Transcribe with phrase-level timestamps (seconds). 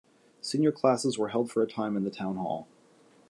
[0.41, 2.67] Senior classes were held for a time in the Town Hall.